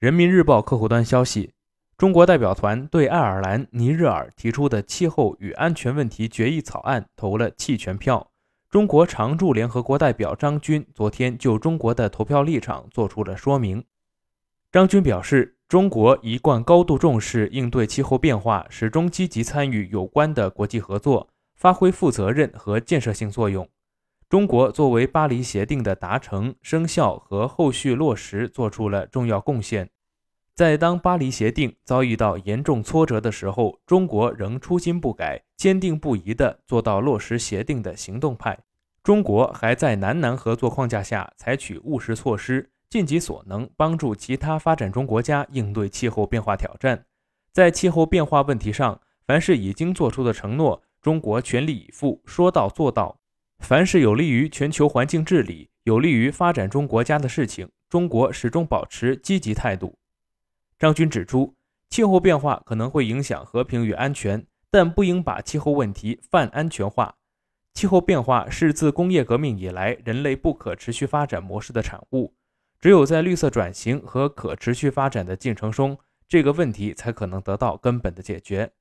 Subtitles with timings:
[0.00, 1.52] 人民日报客户端消息，
[1.98, 8.30] 中国代表团对爱尔兰、尼日尔提出的气候与安全问题决议草案投了弃权票。
[8.70, 13.84] 中国常驻联合国代表张军昨天就中国的投票立场作出了说明。
[14.72, 23.68] 张军表示，中国一贯高度重视应对气候变化，始终积极参与有关的国际合作，发挥负责任和建设性作用。
[24.30, 29.90] 中国作为巴黎协定的达成、生效和后续落实做出了重要贡献。
[30.54, 38.56] 在当巴黎协定遭遇到严重挫折的时候，中国仍初心不改、坚定不移地做到落实协定的行动派。
[39.02, 47.04] 中国还在南南合作框架下采取务实措施，尽己所能帮助其他发展中国家应对气候变化挑战。
[47.52, 53.16] 在气候变化问题上，凡是已经做出的承诺，中国全力以赴，说到做到。
[53.60, 59.96] 凡是有利于全球环境治理、有利于发展中国家的事情，中国始终保持积极态度。
[60.78, 61.54] 张军指出，
[61.88, 67.14] 气候变化可能会影响和平与安全，但不应把气候问题泛安全化。
[67.74, 72.34] 气候变化是自工业革命以来人类不可持续发展模式的产物，
[72.80, 78.72] 只有在绿色转型和可持续发展的进程中，这个问题才可能得到根本的解决。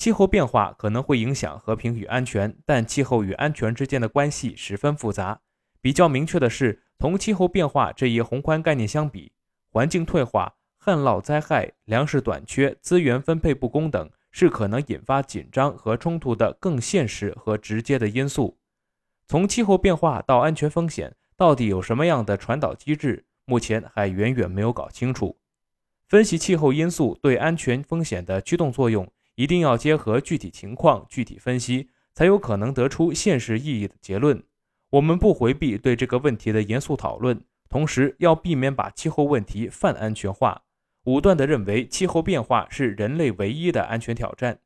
[0.00, 5.38] 气候变化可能会影响和平与安全，但气候与安全之间的关系十分复杂。
[5.82, 9.30] 比较明确的是，同气候变化这一宏观概念相比，
[9.70, 18.56] 环境退化、旱涝灾害、粮食短缺、资源分配不公等，是可能引发紧张和冲突的更现实和直接的因素。
[19.28, 25.36] 从气候变化到安全风险，到底有什么样的传导机制，目前还远远没有搞清楚。
[26.08, 29.06] 分析气候因素对安全风险的驱动作用。
[29.40, 34.42] 一定要结合具体情况具体分析，才有可能得出现实意义的结论。
[34.90, 40.64] 我们不回避对这个问题的严肃讨论，同时要避免把气候问题泛安全化，
[41.04, 44.58] 武断地认为气候变化是人类唯一的安全挑战，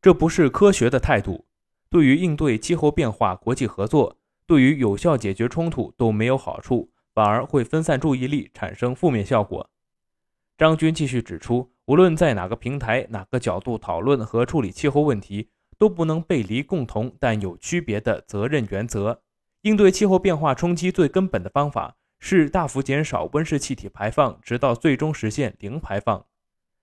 [0.00, 1.46] 这不是科学的态度。
[1.90, 4.16] 对于应对气候变化，国际合作
[4.46, 9.68] 对于有效解决冲突都没有好处，反而会分散注意力，产生负面效果。
[10.56, 11.72] 张军继续指出。
[11.90, 19.22] 无论在哪个平台、哪个角度讨论和处理气候问题，都不能背离共同但有区别的责任原则。
[19.62, 26.24] 应对气候变化冲击最根本的方法是大幅减少温室气体排放，直到最终实现零排放。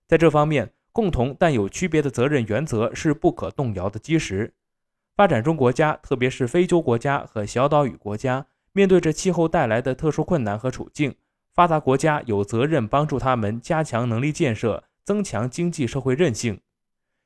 [0.06, 4.52] 在这方面，共同但有区别的责任原则是不可动摇的基石。
[5.16, 11.14] 发展中国家，特别是非洲国家和小岛屿国家，面对着气候带来的特殊困难和处境，
[11.54, 14.84] 发达国家有责任帮助他们加强能力建设。
[15.08, 16.60] 增强经济社会韧性，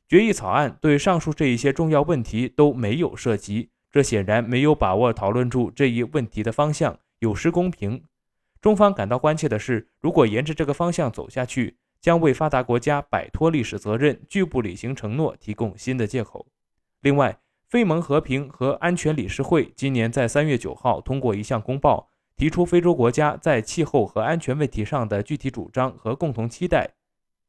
[0.09, 8.05] 决议草案对上述这一些重要问题都没有涉及，这显然没有把握讨论住这一问题的方向，有失公平。
[8.61, 16.47] 中方感到关切的是，如果沿着这个方向走下去，将为发达国家摆脱历史责任、拒不履行承诺提供新的借口。
[17.01, 26.89] 另外，非盟和平和安全理事会今年在三月九号通过一项公报，提出非洲国家在气候和安全问题上的具体主张和共同期待。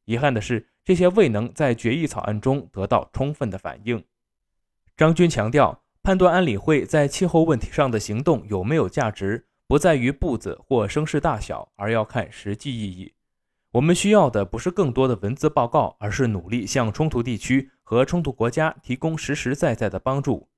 [0.04, 4.04] 遗憾的是，这些未能在决议草案中得到充分的反映。
[4.96, 13.14] 张军强调，判断安理会在气候问题上的行动有没有价值，不在于步子或声势大小，而要看实际意义。
[13.72, 20.48] 我们需要的不是更多的文字报告，而是努力向冲突地区和冲突国家提供实实在在的帮助。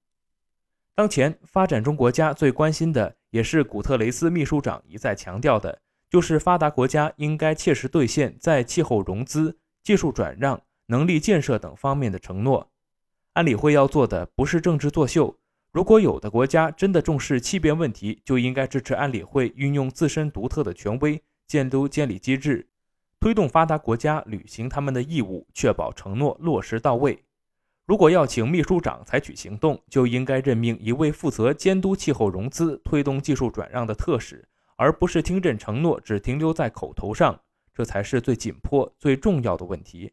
[0.94, 5.80] 当前，发展中国家最关心的，也是古特雷斯秘书长一再强调的。
[6.08, 12.70] 就是发达国家应该切实兑现在气候融资、技术转让、能力建设等方面的承诺。
[13.32, 15.36] 安理会要做的不是政治作秀。
[15.72, 22.66] 如果有的国家真的重视气变问题，就应该支持安理会运用自身独特的权威，监督监理机制，
[23.20, 27.22] 推动发达国家履行他们的义务，确保承诺落实到位。
[27.84, 34.48] 如果要请秘书长采取行动，就应该任命一位负责监督气候融资、推动技术转让的特使。
[34.76, 37.40] 而不是听证承诺只停留在口头上，
[37.74, 40.12] 这才是最紧迫、最重要的问题。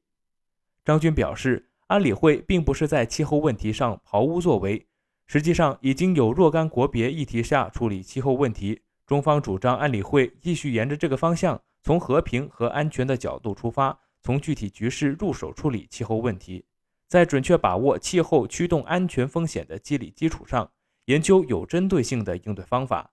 [0.83, 4.87] 张军表示，安理会并不是在气候问题上毫无作为，
[5.27, 8.81] 实际上已经有若干国别议题下处理气候问题。
[9.05, 16.65] 中方主张安理会继续沿着这个方向，从和平和安全的角度出发，从具体局势入手处理气候问题，
[17.09, 20.71] 在准确把握气候驱动安全风险的机理基础上，
[21.05, 23.12] 研究有针对性的应对方法。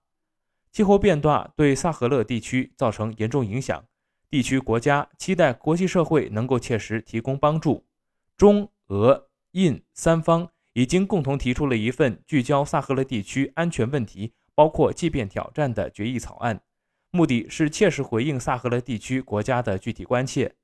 [0.71, 3.83] 气候变化对萨赫勒地区造成严重影响，
[4.29, 7.85] 地区国家期待国际社会能够切实提供帮助。
[8.37, 16.61] 中、俄、印三方已经共同提出了一份聚焦萨赫勒地区安全问题，包括气变挑战的决议草案。
[17.11, 20.55] 目的是切实回应萨赫勒地区国家的具体关切。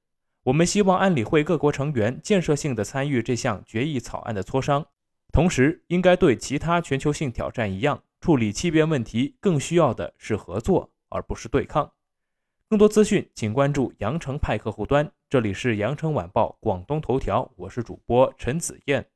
[0.43, 4.85] 我们希望安理会各国成员建设性地参与这项决议草案的磋商，
[5.33, 11.91] 同时应该对其他全球性挑战一样，处理气变问题更需要的是合作，而不是对抗。
[12.69, 15.09] 更多资讯，请关注羊城派客户端。
[15.29, 19.07] 这里是羊城晚报广东头条，我是主播陈子燕。